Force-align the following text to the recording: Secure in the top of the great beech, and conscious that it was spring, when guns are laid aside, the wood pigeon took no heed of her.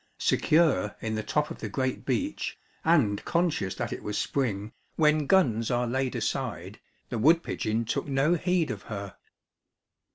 Secure 0.17 0.95
in 0.99 1.13
the 1.13 1.21
top 1.21 1.51
of 1.51 1.59
the 1.59 1.69
great 1.69 2.07
beech, 2.07 2.57
and 2.83 3.23
conscious 3.23 3.75
that 3.75 3.93
it 3.93 4.01
was 4.01 4.17
spring, 4.17 4.71
when 4.95 5.27
guns 5.27 5.69
are 5.69 5.85
laid 5.85 6.15
aside, 6.15 6.79
the 7.09 7.19
wood 7.19 7.43
pigeon 7.43 7.85
took 7.85 8.07
no 8.07 8.33
heed 8.33 8.71
of 8.71 8.81
her. 8.89 9.17